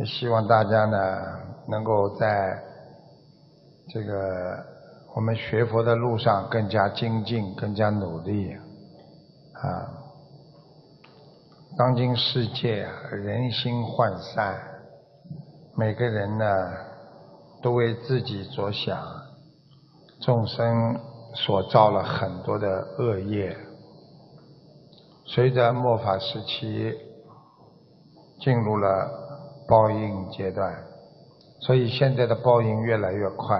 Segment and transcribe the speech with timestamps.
[0.00, 0.98] 也希望大家呢
[1.68, 2.58] 能够在
[3.92, 4.58] 这个
[5.14, 8.54] 我们学佛的路上更加精进，更加努力
[9.52, 9.92] 啊。
[11.76, 14.58] 当今世界，人心涣散，
[15.76, 16.46] 每个人呢
[17.62, 18.98] 都为自己着想，
[20.22, 20.98] 众生
[21.34, 22.66] 所造了很多的
[22.98, 23.54] 恶业。
[25.26, 26.96] 随着末法时期
[28.40, 29.19] 进入了
[29.70, 30.74] 报应阶段，
[31.60, 33.56] 所以现在的报应越来越快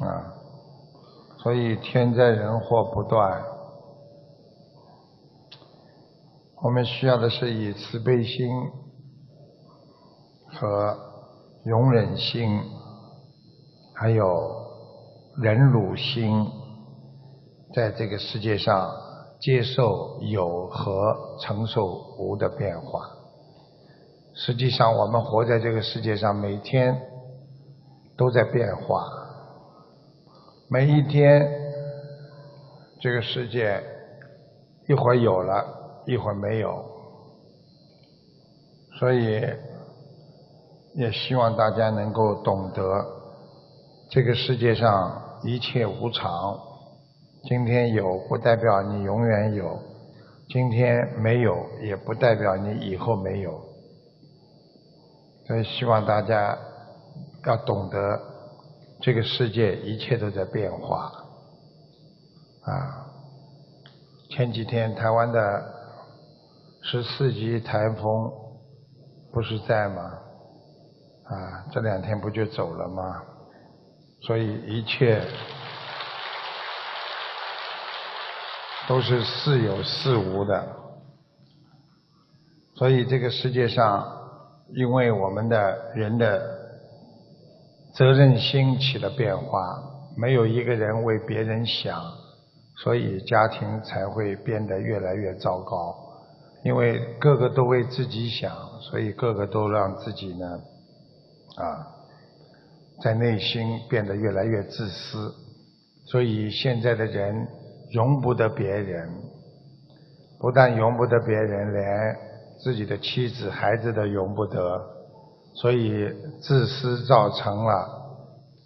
[0.00, 0.34] 啊，
[1.38, 3.42] 所以天灾人祸不断。
[6.62, 8.50] 我们需要的是以慈悲心
[10.48, 10.96] 和
[11.64, 12.60] 容忍心，
[13.94, 14.26] 还有
[15.36, 16.50] 忍辱心，
[17.72, 18.90] 在这个世界上。
[19.40, 21.84] 接受有和承受
[22.18, 23.00] 无的变化。
[24.36, 27.00] 实际上，我们活在这个世界上，每天
[28.16, 29.06] 都在变化。
[30.68, 31.48] 每一天，
[33.00, 33.80] 这个世界
[34.88, 35.64] 一会儿有了，
[36.06, 36.84] 一会儿没有。
[38.98, 39.40] 所以，
[40.94, 43.06] 也希望大家能够懂得，
[44.10, 46.58] 这个世界上一切无常。
[47.44, 49.78] 今天有不代表你永远有，
[50.48, 53.63] 今天没有也不代表你以后没有。
[55.46, 56.58] 所以希望大家
[57.44, 58.20] 要懂得，
[59.00, 61.12] 这个世界一切都在变化。
[62.62, 63.06] 啊，
[64.30, 65.74] 前几天台湾的
[66.82, 68.32] 十四级台风
[69.32, 70.02] 不是在吗？
[71.24, 73.22] 啊，这两天不就走了吗？
[74.22, 75.22] 所以一切。
[78.86, 80.76] 都是似有似无的，
[82.74, 84.13] 所以这个世界上，
[84.72, 86.42] 因为我们的人的
[87.94, 89.82] 责任心起了变化，
[90.16, 92.00] 没有一个人为别人想，
[92.78, 95.94] 所以家庭才会变得越来越糟糕。
[96.64, 100.46] 因为个个都为自己想，所以个个都让自己呢，
[101.56, 101.86] 啊，
[103.02, 105.34] 在内心变得越来越自私。
[106.06, 107.46] 所以现在的人。
[107.92, 109.08] 容不得别人，
[110.40, 112.16] 不但容不得别人，连
[112.64, 114.82] 自己的妻子、孩子都容不得，
[115.52, 116.08] 所以
[116.40, 117.72] 自私造成了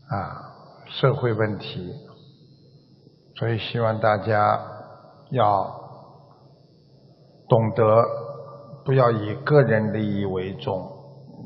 [0.08, 0.54] 啊
[0.86, 1.92] 社会问题。
[3.36, 4.60] 所以希望大家
[5.30, 5.68] 要
[7.48, 8.04] 懂得，
[8.84, 10.88] 不要以个人利益为重，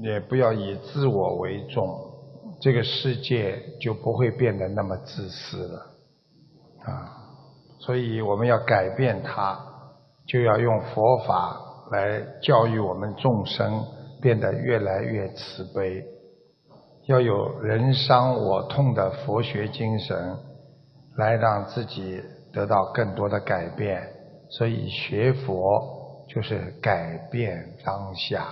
[0.03, 1.89] 也不要以自我为重，
[2.61, 5.87] 这个世界就不会变得那么自私了，
[6.85, 7.19] 啊。
[7.79, 9.59] 所以我们要改变它，
[10.27, 11.59] 就要用佛法
[11.93, 13.87] 来教育我们众生，
[14.21, 16.05] 变得越来越慈悲，
[17.07, 20.37] 要有人伤我痛的佛学精神，
[21.17, 22.21] 来让自己
[22.53, 24.03] 得到更多的改变。
[24.49, 28.47] 所以学佛就是改变当下。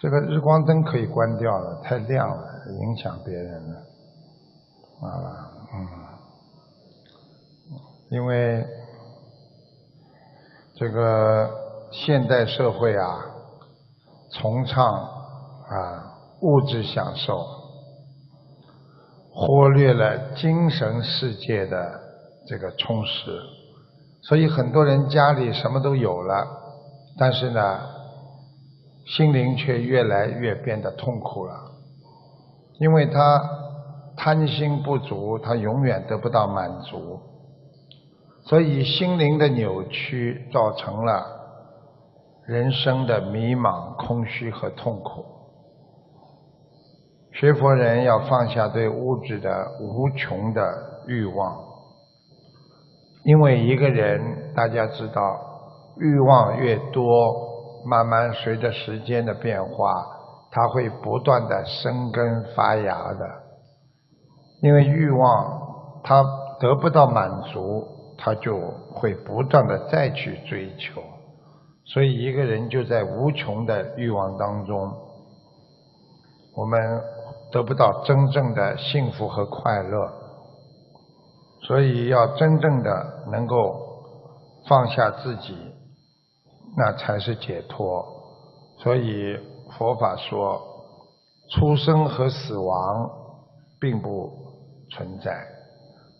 [0.00, 2.44] 这个日光灯可以关掉了，太亮了，
[2.80, 3.76] 影响别人了，
[5.00, 5.14] 啊，
[5.72, 5.78] 嗯，
[8.12, 8.62] 因为
[10.76, 11.50] 这个
[11.90, 13.24] 现代社会啊，
[14.30, 16.12] 崇尚啊
[16.42, 17.42] 物质享受，
[19.32, 22.00] 忽略了精神世界的
[22.46, 23.40] 这个充实，
[24.20, 26.46] 所以很多人家里什么都有了，
[27.18, 27.80] 但是呢。
[29.04, 31.54] 心灵却越来越变得痛苦了，
[32.78, 33.42] 因为他
[34.16, 37.18] 贪心不足，他永远得不到满足，
[38.44, 41.24] 所以心灵的扭曲造成了
[42.46, 45.24] 人生的迷茫、空虚和痛苦。
[47.32, 50.62] 学佛人要放下对物质的无穷的
[51.06, 51.56] 欲望，
[53.24, 55.40] 因为一个人大家知道，
[55.98, 57.50] 欲望越多。
[57.84, 59.92] 慢慢随着时间的变化，
[60.52, 63.26] 它会不断的生根发芽的。
[64.62, 66.22] 因为欲望它
[66.60, 67.84] 得不到满足，
[68.24, 68.56] 他就
[68.92, 71.02] 会不断的再去追求。
[71.84, 74.92] 所以一个人就在无穷的欲望当中，
[76.54, 77.02] 我们
[77.50, 80.12] 得不到真正的幸福和快乐。
[81.66, 83.76] 所以要真正的能够
[84.68, 85.56] 放下自己。
[86.74, 88.02] 那才是解脱。
[88.78, 89.36] 所以
[89.76, 90.62] 佛法说，
[91.50, 93.10] 出生和死亡
[93.78, 94.32] 并不
[94.90, 95.46] 存在，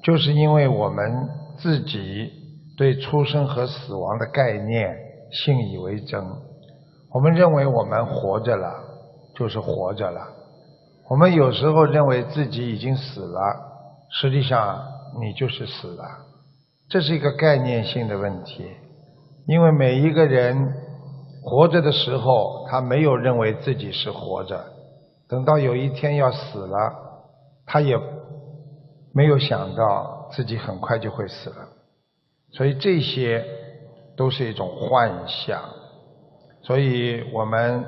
[0.02, 1.28] 就是因为我们
[1.58, 2.30] 自己
[2.76, 4.96] 对出生和死亡的概念
[5.30, 6.24] 信以为真。
[7.12, 8.72] 我们认为我们活着了，
[9.36, 10.20] 就是活着了。
[11.10, 13.40] 我们有时候认为自己已经死了，
[14.10, 14.82] 实际上
[15.20, 16.04] 你就是死了。
[16.88, 18.66] 这是一个概念性的问题，
[19.46, 20.74] 因为每一个人
[21.42, 24.56] 活着的时候，他没有认为自己是活着；
[25.28, 26.76] 等到有一天要死了，
[27.66, 27.98] 他也
[29.14, 31.68] 没有想到自己很快就会死了。
[32.50, 33.44] 所以这些
[34.16, 35.62] 都是一种幻象。
[36.62, 37.84] 所以我们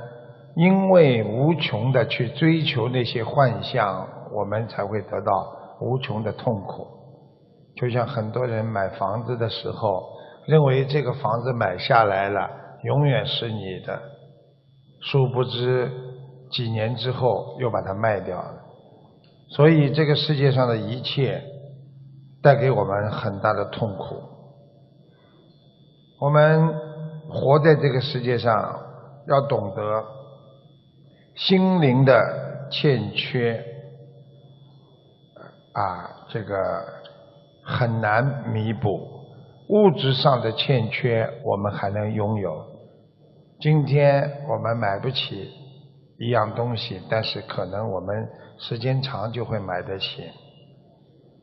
[0.57, 6.87] 因为无穷的去追求那些幻象，我们才会得到无穷的痛苦。
[7.77, 10.03] 就像很多人买房子的时候，
[10.47, 12.49] 认为这个房子买下来了，
[12.85, 14.01] 永远是你的，
[15.01, 15.91] 殊不知
[16.51, 18.55] 几年之后又把它卖掉了。
[19.49, 21.43] 所以这个世界上的一切
[22.45, 24.23] 带给我们很大的痛苦。
[26.21, 26.73] 我们
[27.29, 28.79] 活在这个世界上，
[29.27, 30.05] 要懂得
[31.35, 33.65] 心灵的欠缺
[35.73, 37.03] 啊，这个。
[37.67, 39.09] 很难弥补
[39.71, 42.63] 物质上的欠缺，我们还能拥有。
[43.59, 45.51] 今天我们买不起
[46.19, 50.31] 一样东西，但是可能我们时间长就会买得起。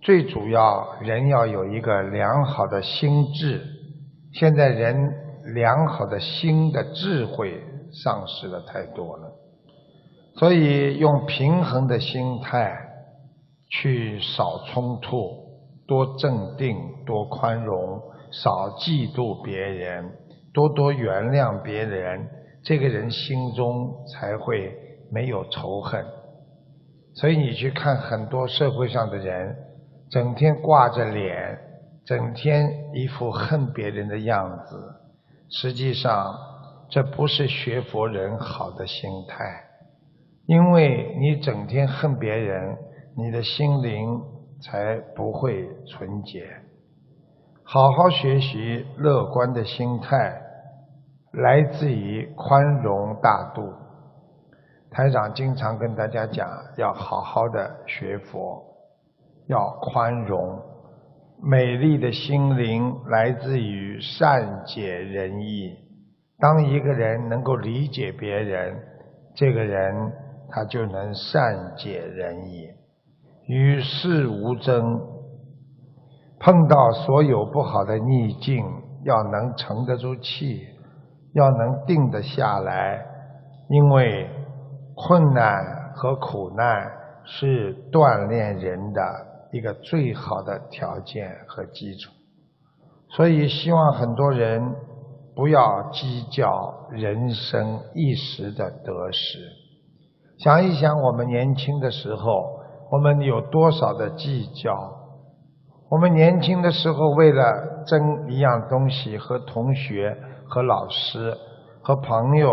[0.01, 3.61] 最主要，人要有一个良好的心智。
[4.33, 5.13] 现在人
[5.53, 7.61] 良好的心的智慧
[7.91, 9.31] 丧失了太多了，
[10.37, 12.75] 所以用平衡的心态
[13.69, 15.39] 去少冲突。
[15.87, 18.01] 多镇定，多宽容，
[18.31, 20.09] 少嫉妒别人，
[20.53, 22.27] 多多原谅别人，
[22.63, 24.73] 这个人心中才会
[25.11, 26.03] 没有仇恨。
[27.13, 29.53] 所以你去看很多社会上的人，
[30.11, 31.57] 整天挂着脸，
[32.05, 34.95] 整天一副恨别人的样子，
[35.49, 36.35] 实际上
[36.89, 39.63] 这不是学佛人好的心态，
[40.45, 42.77] 因为你整天恨别人，
[43.17, 44.21] 你的心灵。
[44.63, 46.47] 才不会纯洁。
[47.63, 50.39] 好好学习乐观的心态，
[51.33, 53.73] 来自于宽容大度。
[54.91, 56.47] 台长经常跟大家讲，
[56.77, 58.63] 要好好的学佛，
[59.47, 60.59] 要宽容。
[61.43, 65.75] 美丽的心灵来自于善解人意。
[66.39, 68.75] 当一个人能够理解别人，
[69.35, 70.11] 这个人
[70.49, 72.67] 他就能善解人意。
[73.47, 74.83] 与世无争，
[76.39, 78.63] 碰到所有不好的逆境，
[79.03, 80.61] 要能沉得住气，
[81.33, 83.03] 要能定得下来，
[83.69, 84.29] 因为
[84.95, 85.63] 困难
[85.95, 86.91] 和苦难
[87.23, 89.01] 是锻炼人的
[89.51, 92.11] 一个最好的条件和基础。
[93.09, 94.75] 所以，希望很多人
[95.35, 99.39] 不要计较人生一时的得失。
[100.37, 102.59] 想一想，我们年轻的时候。
[102.91, 104.75] 我们有多少的计较？
[105.89, 110.13] 我们年轻的时候，为了争一样东西，和同学、
[110.45, 111.33] 和老师、
[111.81, 112.51] 和朋友，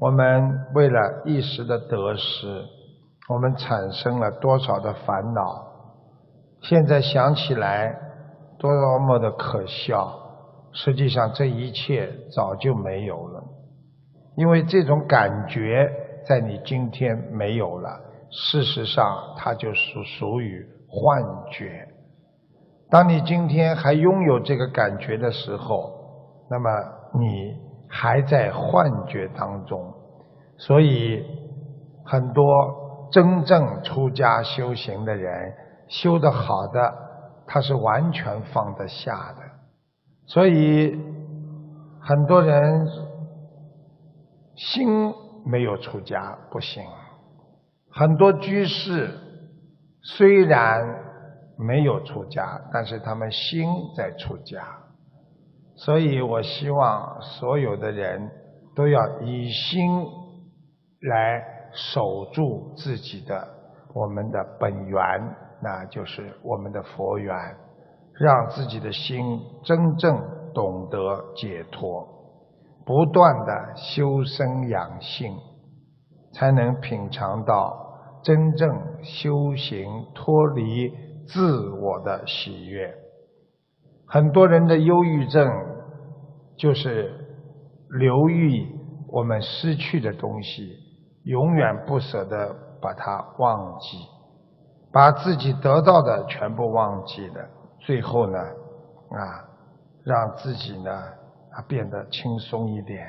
[0.00, 2.64] 我们为了一时的得失，
[3.28, 5.71] 我们产生了多少的烦恼？
[6.62, 7.94] 现在想起来，
[8.58, 8.70] 多
[9.00, 10.18] 么的可笑！
[10.72, 13.42] 实际上，这一切早就没有了，
[14.36, 15.90] 因为这种感觉
[16.26, 18.00] 在你今天没有了。
[18.30, 21.86] 事实上，它就属属于幻觉。
[22.88, 25.92] 当你今天还拥有这个感觉的时候，
[26.48, 26.70] 那么
[27.18, 27.54] 你
[27.88, 29.92] 还在幻觉当中。
[30.56, 31.22] 所以，
[32.04, 32.44] 很多
[33.10, 35.52] 真正出家修行的人，
[35.92, 36.94] 修的好的，
[37.46, 39.42] 他是完全放得下的。
[40.26, 40.98] 所以，
[42.00, 42.88] 很多人
[44.56, 45.12] 心
[45.44, 46.82] 没有出家不行。
[47.90, 49.10] 很多居士
[50.02, 50.82] 虽然
[51.58, 54.66] 没有出家，但是他们心在出家，
[55.74, 58.30] 所以我希望所有的人
[58.74, 60.06] 都要以心
[61.02, 61.44] 来
[61.74, 63.46] 守住自己的
[63.94, 65.00] 我们的本源，
[65.62, 67.34] 那就是我们的佛缘，
[68.14, 70.16] 让自己的心真正
[70.54, 72.06] 懂得解脱，
[72.84, 75.34] 不断的修身养性。
[76.34, 77.76] 才能品尝到
[78.24, 78.70] 真正
[79.02, 80.90] 修行脱离
[81.26, 82.90] 自我的喜悦。
[84.06, 85.46] 很多人的忧郁症
[86.56, 87.12] 就是
[87.90, 88.66] 留意
[89.08, 90.74] 我们失去的东西，
[91.24, 93.96] 永远不舍得把它忘记，
[94.92, 97.48] 把自己得到的全部忘记了。
[97.80, 99.48] 最后呢，啊，
[100.04, 103.06] 让自己呢啊变得轻松一点。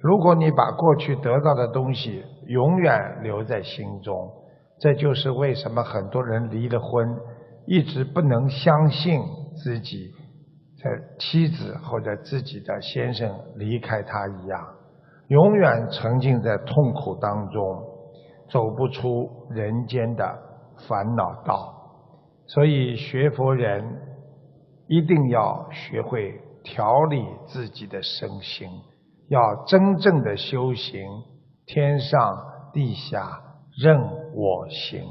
[0.00, 4.28] 如果你把过去得到的东西永远留在心中，
[4.80, 7.16] 这就是为什么很多人离了婚，
[7.66, 9.22] 一直不能相信
[9.62, 10.10] 自己
[10.82, 10.90] 的
[11.20, 14.60] 妻子或者自己的先生离开他一样，
[15.28, 17.84] 永远沉浸在痛苦当中，
[18.52, 20.38] 走不出人间的
[20.86, 21.72] 烦恼道。
[22.46, 23.82] 所以学佛人
[24.88, 28.68] 一定要学会调理自己的身心，
[29.28, 31.00] 要真正的修行，
[31.64, 32.36] 天上
[32.74, 33.40] 地下
[33.82, 33.98] 任
[34.34, 35.02] 我行。